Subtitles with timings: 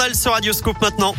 [0.00, 1.14] journal sur Radioscope maintenant.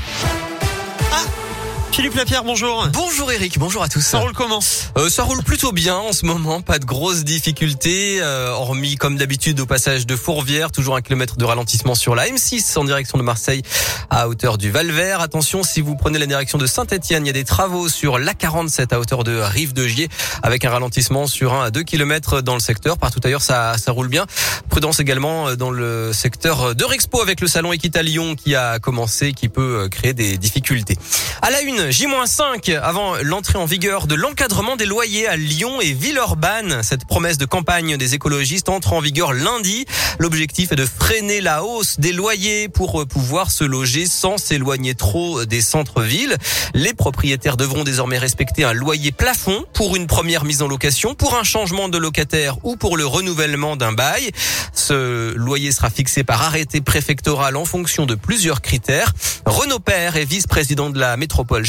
[1.12, 1.51] Ah
[1.92, 2.88] Philippe Lapierre, bonjour.
[2.94, 4.00] Bonjour Eric, bonjour à tous.
[4.00, 4.60] Ça roule comment?
[4.98, 9.18] Euh, Ça roule plutôt bien en ce moment, pas de grosses difficultés, euh, hormis comme
[9.18, 13.18] d'habitude au passage de Fourvière, toujours un kilomètre de ralentissement sur la M6 en direction
[13.18, 13.62] de Marseille
[14.10, 15.20] à hauteur du Valvert.
[15.20, 18.94] Attention, si vous prenez la direction de Saint-Etienne, il y a des travaux sur l'A47
[18.94, 20.08] à hauteur de Rive de Gier,
[20.44, 22.98] avec un ralentissement sur 1 à 2 km dans le secteur.
[22.98, 24.26] Partout ailleurs, ça, ça roule bien.
[24.70, 28.80] Prudence également euh, dans le secteur de Rexpo avec le salon Equita Lyon qui a
[28.80, 30.98] commencé, qui peut créer des difficultés.
[31.42, 35.94] À la une, J-5 avant l'entrée en vigueur de l'encadrement des loyers à Lyon et
[35.94, 36.84] Villeurbanne.
[36.84, 39.86] Cette promesse de campagne des écologistes entre en vigueur lundi.
[40.20, 45.46] L'objectif est de freiner la hausse des loyers pour pouvoir se loger sans s'éloigner trop
[45.46, 46.36] des centres-villes.
[46.74, 51.36] Les propriétaires devront désormais respecter un loyer plafond pour une première mise en location, pour
[51.36, 54.32] un changement de locataire ou pour le renouvellement d'un bail.
[54.74, 59.14] Ce loyer sera fixé par arrêté préfectoral en fonction de plusieurs critères.
[59.46, 61.66] Renaud Père est vice-président de la métropole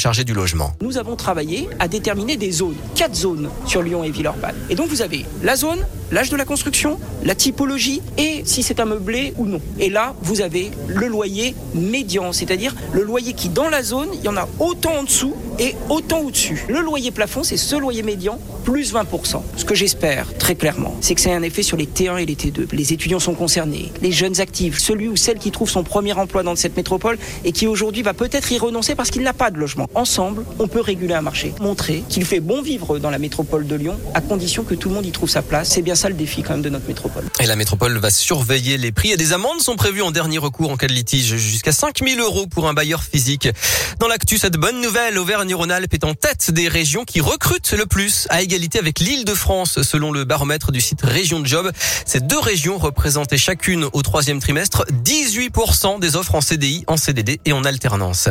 [0.81, 4.57] Nous avons travaillé à déterminer des zones, quatre zones sur Lyon et Villeurbanne.
[4.69, 5.79] Et donc vous avez la zone,
[6.11, 9.61] l'âge de la construction, la typologie et si c'est un meublé ou non.
[9.79, 14.25] Et là, vous avez le loyer médian, c'est-à-dire le loyer qui dans la zone, il
[14.25, 16.65] y en a autant en dessous et autant au-dessus.
[16.69, 19.43] Le loyer plafond, c'est ce loyer médian plus 20%.
[19.57, 22.35] Ce que j'espère très clairement, c'est que c'est un effet sur les T1 et les
[22.35, 22.73] T2.
[22.73, 26.43] Les étudiants sont concernés, les jeunes actifs, celui ou celle qui trouve son premier emploi
[26.43, 29.59] dans cette métropole et qui aujourd'hui va peut-être y renoncer parce qu'il n'a pas de
[29.59, 33.67] logement ensemble, on peut réguler un marché, montrer qu'il fait bon vivre dans la métropole
[33.67, 35.69] de Lyon, à condition que tout le monde y trouve sa place.
[35.71, 37.25] C'est bien ça le défi quand même de notre métropole.
[37.41, 40.71] Et la métropole va surveiller les prix et des amendes sont prévues en dernier recours
[40.71, 43.49] en cas de litige jusqu'à 5000 euros pour un bailleur physique.
[43.99, 48.29] Dans l'actu, cette bonne nouvelle, Auvergne-Rhône-Alpes est en tête des régions qui recrutent le plus
[48.31, 51.73] à égalité avec l'île de France selon le baromètre du site Région Job.
[52.07, 57.41] Ces deux régions représentaient chacune au troisième trimestre 18% des offres en CDI, en CDD
[57.45, 58.29] et en alternance.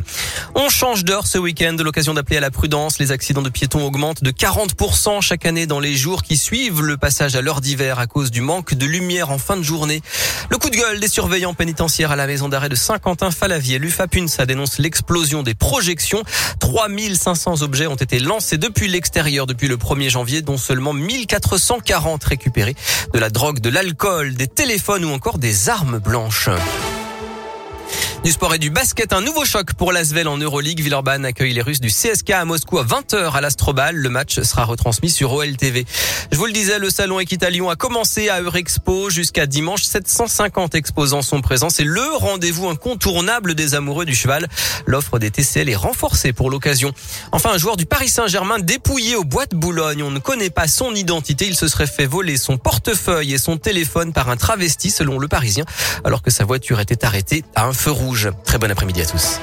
[0.56, 2.98] On change d'heure ce week-end, l'occasion d'appeler à la prudence.
[2.98, 6.96] Les accidents de piétons augmentent de 40% chaque année dans les jours qui suivent le
[6.96, 10.02] passage à l'heure d'hiver à cause du manque de lumière en fin de journée.
[10.50, 13.80] Le coup de gueule des surveillants pénitentiaires à la maison d'arrêt de Saint-Quentin-Falavier.
[13.80, 16.24] L'UFAPUNSA dénonce l'explosion des projections.
[17.10, 22.76] 3500 objets ont été lancés depuis l'extérieur depuis le 1er janvier, dont seulement 1440 récupérés.
[23.14, 26.50] De la drogue, de l'alcool, des téléphones ou encore des armes blanches.
[28.24, 30.80] Du sport et du basket, un nouveau choc pour l'Asvel en Euroleague.
[30.80, 33.96] Villeurbanne accueille les Russes du CSK à Moscou à 20h à l'Astrobal.
[33.96, 35.88] Le match sera retransmis sur OLTV.
[36.32, 39.82] Je vous le disais, le salon Equitalion a commencé à Eurexpo jusqu'à dimanche.
[39.82, 41.72] 750 exposants sont présents.
[41.72, 44.48] C'est le rendez-vous incontournable des amoureux du cheval.
[44.86, 46.94] L'offre des TCL est renforcée pour l'occasion.
[47.32, 50.04] Enfin, un joueur du Paris Saint-Germain dépouillé au bois de Boulogne.
[50.04, 51.48] On ne connaît pas son identité.
[51.48, 55.28] Il se serait fait voler son portefeuille et son téléphone par un travesti selon le
[55.28, 55.66] Parisien
[56.04, 57.92] alors que sa voiture était arrêtée à un feu
[58.46, 59.40] Très bon après-midi à tous.